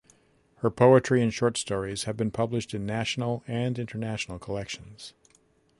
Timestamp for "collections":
4.39-5.13